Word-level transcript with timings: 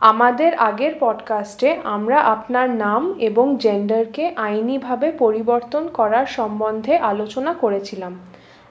আমাদের 0.00 0.54
আগের 0.54 0.94
পডকাস্টে 1.00 1.76
আমরা 1.84 2.20
আপনার 2.20 2.70
নাম 2.70 3.14
এবং 3.18 3.56
জেন্ডারকে 3.56 4.32
আইনিভাবে 4.36 5.12
পরিবর্তন 5.12 5.88
করার 5.88 6.26
সম্বন্ধে 6.26 6.96
আলোচনা 6.96 7.52
করেছিলাম। 7.54 8.18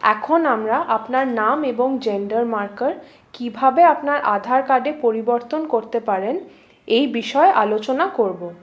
এখন 0.02 0.46
আমরা 0.46 0.78
আপনার 0.88 1.28
নাম 1.28 1.64
এবং 1.64 2.00
জেন্ডার 2.00 2.46
মার্কার 2.46 2.94
কীভাবে 3.34 3.84
আপনার 3.84 4.22
আধার 4.22 4.64
কার্ডে 4.64 4.94
পরিবর্তন 5.02 5.68
করতে 5.68 6.00
পারেন, 6.00 6.40
এই 6.88 7.08
বিষয়ে 7.08 7.52
আলোচনা 7.52 8.08
করব। 8.08 8.54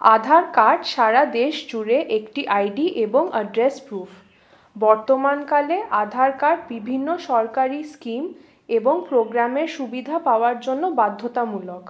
আধার 0.00 0.44
কার্ড 0.52 0.84
সারা 0.84 1.24
দেশ 1.24 1.66
জুড়ে 1.68 2.00
একটি 2.08 2.48
আইডি 2.48 2.86
এবং 2.86 3.28
অ্যাড্রেস 3.32 3.80
প্রুফ। 3.80 4.08
বর্তমানকালে 4.78 5.82
আধার 5.90 6.32
কার্ড 6.32 6.60
বিভিন্ন 6.68 7.16
সরকারি 7.16 7.84
স্কিম 7.84 8.34
এবং 8.78 8.94
প্রোগ্রামের 9.08 9.68
সুবিধা 9.76 10.16
পাওয়ার 10.28 10.56
জন্য 10.66 10.82
বাধ্যতামূলক। 11.00 11.84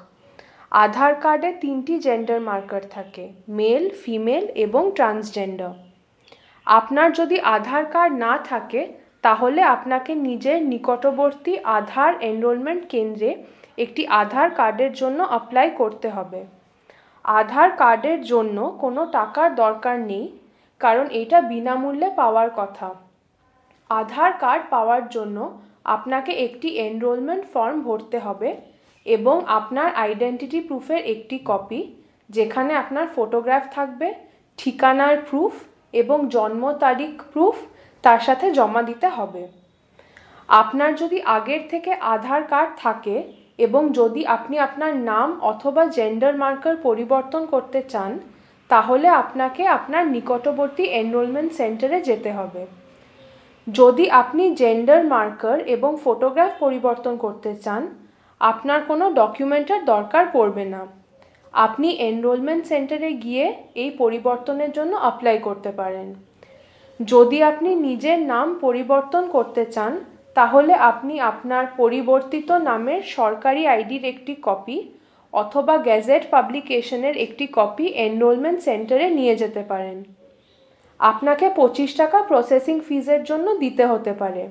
আধার 0.84 1.12
কার্ডে 1.24 1.50
তিনটি 1.62 1.94
জেন্ডার 2.06 2.40
মার্কার 2.48 2.82
থাকে 2.90 3.24
মেল 3.58 3.84
ফিমেল 4.02 4.44
এবং 4.64 4.82
ট্রান্সজেন্ডার 4.96 5.72
আপনার 6.66 7.08
যদি 7.12 7.36
আধার 7.56 7.84
কার্ড 7.94 8.12
না 8.24 8.32
থাকে, 8.50 8.82
তাহলে 9.22 9.60
আপনাকে 9.74 10.12
নিজের 10.28 10.58
নিকটবর্তী 10.72 11.52
আধার 11.78 12.12
এনরোলমেন্ট 12.30 12.82
কেন্দ্রে 12.92 13.30
একটি 13.84 14.02
আধার 14.22 14.48
কার্ডের 14.58 14.92
জন্য 14.92 15.18
অ্যাপ্লাই 15.30 15.68
করতে 15.80 16.08
হবে। 16.16 16.40
আধার 17.24 17.70
কার্ডের 17.80 18.20
জন্য 18.22 18.56
কোনো 18.82 19.02
টাকার 19.16 19.48
দরকার 19.62 19.96
নেই, 20.10 20.26
কারণ 20.80 21.06
এটা 21.20 21.38
বিনামূল্যে 21.50 22.08
পাওয়ার 22.20 22.48
কথা। 22.56 22.88
আধার 23.90 24.30
কার্ড 24.42 24.62
পাওয়ার 24.74 25.04
জন্য 25.08 25.36
আপনাকে 25.86 26.32
একটি 26.46 26.68
এনরোলমেন্ট 26.86 27.44
ফর্ম 27.52 27.76
ভরতে 27.82 28.18
হবে 28.18 28.50
এবং 29.06 29.36
আপনার 29.58 29.88
আইডেন্টিটি 30.04 30.60
প্রুফের 30.60 31.00
একটি 31.14 31.36
কপি 31.50 31.80
যেখানে 32.30 32.72
আপনার 32.74 33.06
ফটোগ্রাফ 33.14 33.64
থাকবে, 33.72 34.08
ঠিকানার 34.58 35.16
প্রুফ 35.28 35.52
এবং 35.94 36.18
জন্ম 36.36 36.62
তারিখ 36.84 37.14
প্রুফ 37.32 37.56
তার 38.04 38.20
সাথে 38.26 38.46
জমা 38.58 38.82
দিতে 38.82 39.08
হবে। 39.08 39.42
আপনার 40.48 40.90
যদি 40.94 41.18
আগের 41.36 41.62
থেকে 41.72 41.92
আধার 42.14 42.42
কার্ড 42.42 42.70
থাকে 42.78 43.16
এবং 43.58 43.82
যদি 43.92 44.22
আপনি 44.36 44.56
আপনার 44.58 44.92
নাম 45.10 45.28
অথবা 45.42 45.82
জেন্ডার 45.96 46.34
মার্কার 46.42 46.76
পরিবর্তন 46.86 47.42
করতে 47.46 47.80
চান, 47.92 48.12
তাহলে 48.70 49.08
আপনাকে 49.22 49.62
আপনার 49.68 50.04
নিকটবর্তী 50.06 50.84
এনরোলমেন্ট 51.00 51.50
সেন্টারে 51.58 51.98
যেতে 52.08 52.30
হবে। 52.32 52.62
যদি 53.78 54.04
আপনি 54.22 54.44
জেন্ডার 54.60 55.00
মার্কার 55.12 55.58
এবং 55.74 55.92
ফটোগ্রাফ 56.04 56.52
পরিবর্তন 56.60 57.14
করতে 57.24 57.50
চান, 57.64 57.82
আপনার 58.40 58.80
কোনো 58.88 59.04
ডকুমেন্টের 59.10 59.80
দরকার 59.84 60.24
পড়বে 60.32 60.64
না। 60.74 60.82
আপনি 61.54 61.88
এনরোলমেন্ট 62.08 62.62
সেন্টারে 62.66 63.10
গিয়ে 63.24 63.44
এই 63.74 63.90
পরিবর্তনের 63.98 64.70
জন্য 64.72 64.92
অ্যাপ্লাই 65.00 65.36
করতে 65.38 65.70
পারেন। 65.72 66.08
যদি 67.00 67.38
আপনি 67.42 67.70
নিজের 67.88 68.18
নাম 68.32 68.46
পরিবর্তন 68.60 69.22
করতে 69.28 69.62
চান, 69.74 69.92
তাহলে 70.36 70.72
আপনি 70.90 71.14
আপনার 71.30 71.64
পরিবর্তিত 71.80 72.48
নামের 72.68 73.02
সরকারি 73.16 73.62
আইডির 73.66 74.04
একটি 74.04 74.32
কপি 74.42 74.78
অথবা 75.32 75.74
গ্যাজেট 75.86 76.22
পাবলিকেশনের 76.34 77.14
একটি 77.16 77.44
কপি 77.58 77.86
এনরোলমেন্ট 78.06 78.58
সেন্টারে 78.68 79.06
নিয়ে 79.18 79.34
যেতে 79.36 79.62
পারেন। 79.70 79.98
আপনাকে 81.00 81.46
পঁচিশ 81.58 81.90
টাকা 82.00 82.18
প্রসেসিং 82.30 82.76
ফিজের 82.88 83.22
জন্য 83.30 83.46
দিতে 83.62 83.84
হতে 83.92 84.12
পারে। 84.20 84.42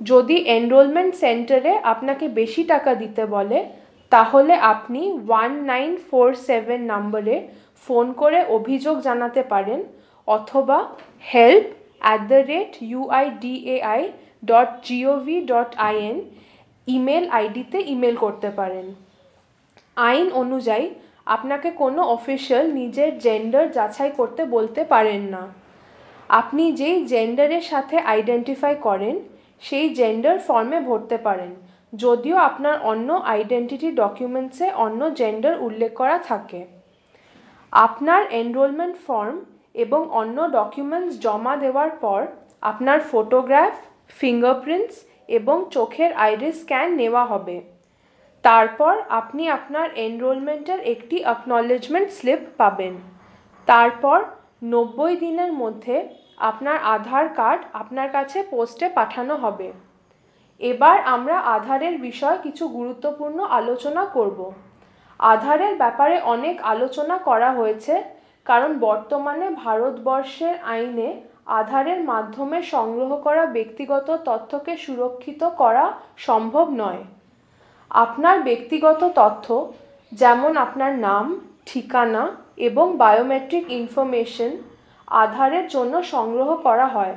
যদি 0.00 0.36
এনরোলমেন্ট 0.56 1.12
সেন্টারে 1.22 1.72
আপনাকে 1.92 2.26
বেশি 2.40 2.62
টাকা 2.72 2.92
দিতে 3.02 3.22
বলে, 3.34 3.58
তাহলে 4.12 4.54
আপনি 4.72 5.00
ওয়ান 5.28 5.52
নাইন 5.70 5.92
ফোর 6.08 6.28
সেভেন 6.48 6.80
নম্বরে 6.92 7.36
ফোন 7.86 8.06
করে 8.20 8.38
অভিযোগ 8.58 8.96
জানাতে 9.08 9.42
পারেন 9.52 9.80
অথবা 10.28 10.78
help 11.32 11.66
at 12.04 12.20
the 12.30 12.40
rate 12.52 12.70
UIDAI 12.90 14.02
dot 14.50 14.68
GOV 14.86 15.36
dot 15.50 15.70
IN 15.88 16.16
email 16.86 17.24
আইডিতে 17.38 17.78
ইমেল 17.94 18.16
করতে 18.24 18.48
পারেন। 18.58 18.86
আইন 19.96 20.26
অনুযায়ী 20.42 20.86
আপনাকে 21.26 21.68
কোনো 21.82 22.00
অফিসিয়াল 22.16 22.64
নিজের 22.80 23.10
জেন্ডার 23.24 23.64
যাচাই 23.76 24.10
করতে 24.18 24.42
বলতে 24.54 24.80
পারেন 24.92 25.22
না। 25.34 25.42
আপনি 26.30 26.72
যেই 26.72 27.04
জেন্ডারের 27.06 27.60
সাথে 27.60 27.98
আইডেন্টিফাই 27.98 28.74
করেন, 28.76 29.16
সেই 29.62 29.94
জেন্ডার 29.94 30.38
ফর্মে 30.38 30.80
ভরতে 30.80 31.18
পারেন। 31.18 31.54
যদিও 31.92 32.36
আপনার 32.36 32.78
অন্য 32.82 33.08
আইডেন্টিটি 33.12 33.92
ডকুমেন্টসে 33.92 34.72
অন্য 34.74 35.10
জেন্ডার 35.10 35.58
উল্লেখ 35.60 35.92
করা 35.94 36.18
থাকে। 36.18 36.66
আপনার 37.72 38.22
এনরোলমেন্ট 38.30 38.96
ফর্ম 39.06 39.36
এবং 39.74 40.10
অন্য 40.10 40.50
ডকুমেন্টস 40.50 41.20
জমা 41.20 41.56
দেওয়ার 41.56 41.90
পর 41.90 42.26
আপনার 42.62 43.00
ফটোগ্রাফ 43.10 43.74
ফিঙ্গারপ্রিন্টস 44.08 44.96
এবং 45.28 45.64
চোখের 45.70 46.12
আইরিস 46.12 46.60
স্ক্যান 46.60 46.96
নেওয়া 46.96 47.24
হবে। 47.24 47.60
তারপর 48.42 48.94
আপনি 49.08 49.48
আপনার 49.48 49.90
এনরোলমেন্টের 49.96 50.80
একটি 50.80 51.22
অ্যাকনলেজমেন্ট 51.22 52.08
স্লিপ 52.10 52.40
পাবেন। 52.56 52.94
তারপর 53.68 54.24
নব্বই 54.72 55.14
দিনের 55.16 55.52
মধ্যে 55.52 55.96
আপনার 56.48 56.78
আধার 56.94 57.26
কার্ড 57.38 57.60
আপনার 57.72 58.08
কাছে 58.16 58.38
পোস্টে 58.52 58.86
পাঠানো 58.98 59.34
হবে। 59.36 59.68
এবার 60.60 60.96
আমরা 61.14 61.36
আধারের 61.56 61.94
বিষয়ে 61.98 62.42
কিছু 62.42 62.64
গুরুত্বপূর্ণ 62.68 63.38
আলোচনা 63.58 64.02
করব। 64.16 64.38
আধারের 65.20 65.74
ব্যাপারে 65.82 66.16
অনেক 66.34 66.56
আলোচনা 66.72 67.16
করা 67.28 67.50
হয়েছে, 67.52 67.94
কারণ 68.46 68.70
বর্তমানে 68.78 69.46
ভারতবর্ষের 69.62 70.54
আইনে 70.74 71.08
আধারের 71.60 72.00
মাধ্যমে 72.04 72.58
সংগ্রহ 72.74 73.10
করা 73.26 73.44
ব্যক্তিগত 73.56 74.08
তথ্যকে 74.28 74.72
সুরক্ষিত 74.76 75.42
করা 75.60 75.84
সম্ভব 76.18 76.66
নয়। 76.82 77.02
আপনার 77.90 78.36
ব্যক্তিগত 78.42 79.00
তথ্য, 79.20 79.46
যেমন 80.12 80.52
আপনার 80.56 80.92
নাম, 81.06 81.26
ঠিকানা 81.66 82.22
এবং 82.58 82.86
বায়োমেট্রিক 82.96 83.64
ইনফরমেশন 83.70 84.52
আধারের 85.22 85.66
জন্য 85.68 85.94
সংগ্রহ 86.14 86.48
করা 86.66 86.86
হয়। 86.86 87.16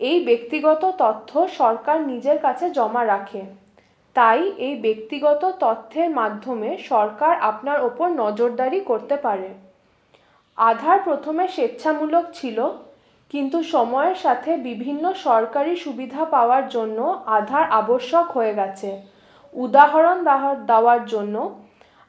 এই 0.00 0.18
ব্যক্তিগত 0.24 0.82
তথ্য 1.02 1.30
সরকার 1.60 1.98
নিজের 2.10 2.38
কাছে 2.38 2.64
জমা 2.70 3.02
রাখে। 3.04 3.42
তাই 4.16 4.40
এই 4.66 4.74
ব্যক্তিগত 4.80 5.42
তথ্যের 5.60 6.10
মাধ্যমে 6.10 6.70
সরকার 6.90 7.32
আপনার 7.50 7.78
ওপর 7.82 8.08
নজরদারি 8.22 8.80
করতে 8.80 9.16
পারে। 9.16 9.48
আধার 10.58 10.98
প্রথমে 11.06 11.44
স্বেচ্ছামূলক 11.48 12.24
ছিল, 12.32 12.58
কিন্তু 13.30 13.58
সময়ের 13.74 14.14
সাথে 14.14 14.50
বিভিন্ন 14.56 15.04
সরকারি 15.26 15.72
সুবিধা 15.76 16.22
পাওয়ার 16.24 16.64
জন্য 16.68 16.98
আধার 17.38 17.64
আবশ্যক 17.70 18.26
হয়ে 18.36 18.54
গেছে। 18.54 18.90
উদাহরণ 19.54 20.16
দেওয়ার 20.70 21.02
জন্য 21.06 21.36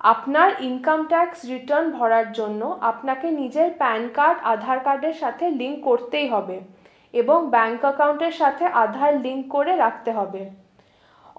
আপনার 0.01 0.49
ইনকাম 0.61 0.99
ট্যাক্স 1.07 1.39
রিটার্ন 1.45 1.87
ভরার 1.91 2.27
জন্য 2.33 2.61
আপনাকে 2.81 3.27
নিজের 3.31 3.69
প্যান 3.77 4.01
কার্ড 4.13 4.37
আধার 4.43 4.79
কার্ডের 4.79 5.15
সাথে 5.21 5.45
লিঙ্ক 5.51 5.77
করতেই 5.83 6.27
হবে 6.27 6.57
এবং 7.13 7.37
ব্যাঙ্ক 7.49 7.81
অ্যাকাউন্টের 7.85 8.31
সাথে 8.31 8.65
আধার 8.83 9.11
লিঙ্ক 9.19 9.43
করে 9.49 9.73
রাখতে 9.75 10.11
হবে। 10.11 10.41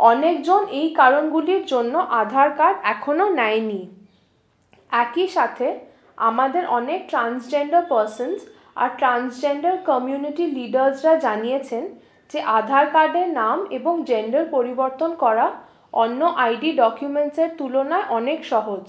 অনেকজন 0.00 0.62
এই 0.71 0.88
কারণগুলির 0.94 1.62
জন্য 1.66 1.94
আধার 2.21 2.50
কার্ড 2.56 2.76
এখনও 2.84 3.26
নেয়নি। 3.34 3.82
একই 4.92 5.28
সাথে 5.28 5.66
আমাদের 6.19 6.65
অনেক 6.69 7.00
ট্রান্সজেন্ডার 7.09 7.82
পারসনস 7.92 8.41
আর 8.77 8.91
ট্রান্সজেন্ডার 8.98 9.75
কমিউনিটি 9.84 10.44
লিডার্সরা 10.47 11.15
জানিয়েছেন 11.16 11.84
যে 12.31 12.38
আধার 12.59 12.87
কার্ডের 12.91 13.28
নাম 13.32 13.59
এবং 13.71 13.94
জেন্ডার 14.04 14.44
পরিবর্তন 14.50 15.10
করা 15.16 15.47
অন্য 15.93 16.21
আইডি 16.45 16.71
ডকুমেন্টসের 16.83 17.51
তুলনায় 17.59 18.06
অনেক 18.19 18.41
সহজ। 18.53 18.84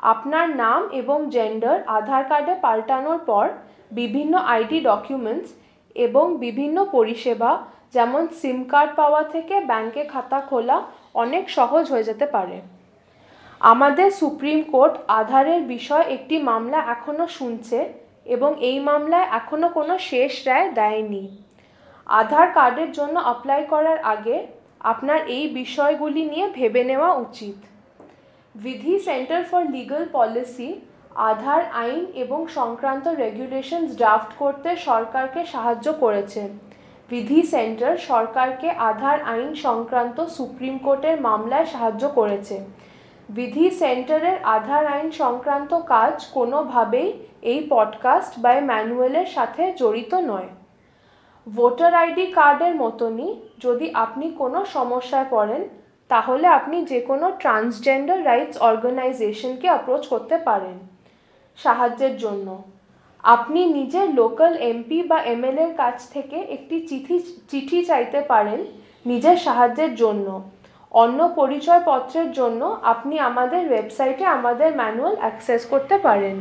আপনার 0.00 0.46
নাম 0.62 0.80
এবং 1.00 1.18
জেন্ডার 1.34 1.76
আধার 1.98 2.24
কার্ডে 2.30 2.54
পাল্টানোর 2.64 3.20
পর 3.30 3.46
বিভিন্ন 3.90 4.34
আইডি 4.54 4.78
ডকুমেন্টস 4.90 5.48
এবং 5.96 6.24
বিভিন্ন 6.44 6.76
পরিষেবা, 6.96 7.50
যেমন 7.94 8.22
সিম 8.38 8.58
কার্ড 8.72 8.90
পাওয়া 9.00 9.22
থেকে 9.34 9.54
ব্যাংকে 9.70 10.02
খাতা 10.12 10.40
খোলা 10.48 10.76
অনেক 11.14 11.44
সহজ 11.56 11.84
হয়ে 11.92 12.08
যেতে 12.10 12.26
পারে। 12.26 12.56
আমাদের 13.60 14.08
সুপ্রিম 14.20 14.58
কোর্ট 14.72 14.94
আধারের 15.20 15.62
বিষয় 15.74 16.04
একটি 16.16 16.36
মামলা 16.50 16.78
এখনও 16.94 17.26
শুনছে 17.38 17.78
এবং 18.34 18.50
এই 18.68 18.78
মামলায় 18.88 19.26
এখনও 19.38 19.68
কোনো 19.78 19.94
শেষ 20.10 20.32
রায় 20.48 20.68
দেয়নি। 20.78 21.24
আধার 22.06 22.46
কার্ডের 22.56 22.90
জন্য 22.92 23.16
অ্যাপ্লাই 23.26 23.60
করার 23.72 23.98
আগে 24.14 24.36
আপনার 24.80 25.28
এই 25.28 25.48
বিষয়গুলি 25.48 26.24
নিয়ে 26.24 26.50
ভেবে 26.54 26.84
নেওয়া 26.84 27.14
উচিত। 27.14 27.56
Vidhi 28.54 28.98
Centre 28.98 29.44
for 29.44 29.62
Legal 29.62 30.06
Policy, 30.12 30.80
Aadhaar 31.14 31.62
আইন 31.72 32.06
এবং 32.14 32.48
সংক্রান্ত 32.48 33.08
রেগুলেশনস 33.08 33.96
ড্রাফট 33.96 34.34
করতে 34.38 34.76
সরকারকে 34.76 35.44
সাহায্য 35.44 35.92
করেছে। 35.92 36.48
বিধি 37.08 37.42
সেন্টার 37.42 37.96
সরকারকে 37.96 38.70
আধার 38.70 39.22
আইন 39.22 39.54
সংক্রান্ত 39.54 40.20
সুপ্রিম 40.20 40.78
কোর্টের 40.78 41.20
মামলায় 41.20 41.66
সাহায্য 41.66 42.08
করেছে। 42.08 42.60
বিধি 43.28 43.70
সেন্টারের 43.70 44.36
আধার 44.44 44.86
আইন 44.86 45.10
সংক্রান্ত 45.10 45.74
কাজ 45.74 46.26
কোনোভাবেই 46.26 47.12
এই 47.42 47.66
পডকাস্ট 47.70 48.38
বা 48.38 48.60
ম্যানুয়ালের 48.60 49.26
সাথে 49.26 49.72
জড়িত 49.76 50.14
নয়। 50.14 50.48
ভোটার 51.56 51.92
আইডি 51.94 52.24
কার্ডের 52.38 52.74
মতনই 52.82 53.30
যদি 53.64 53.86
আপনি 54.04 54.26
কোনো 54.40 54.58
সমস্যায় 54.76 55.28
পড়েন, 55.30 55.62
তাহলে 56.10 56.46
আপনি 56.58 56.76
যে 56.90 57.00
কোনো 57.00 57.26
ট্রান্সজেন্ডার 57.42 58.18
রাইটস 58.24 58.56
অর্গানাইজেশনকে 58.68 59.66
অ্যাপ্রোচ 59.70 60.02
করতে 60.12 60.36
পারেন 60.48 60.76
সাহায্যের 61.58 62.14
জন্য। 62.16 62.48
আপনি 63.24 63.60
নিজের 63.78 64.06
লোকাল 64.20 64.52
এমপি 64.70 64.98
বা 65.10 65.18
এমএলএর 65.34 65.72
কাছ 65.82 65.96
থেকে 66.14 66.38
একটি 66.56 66.76
চিঠি 66.88 67.16
চিঠি 67.50 67.78
চাইতে 67.90 68.20
পারেন 68.32 68.60
নিজের 69.06 69.36
সাহায্যের 69.46 69.92
জন্য। 69.94 70.26
অন্য 70.94 71.18
পরিচয়পত্রের 71.40 72.28
জন্য 72.32 72.62
আপনি 72.92 73.14
আমাদের 73.28 73.62
ওয়েবসাইটে 73.68 74.24
আমাদের 74.36 74.70
ম্যানুয়াল 74.80 75.14
অ্যাক্সেস 75.20 75.62
করতে 75.72 75.96
পারেন। 76.06 76.36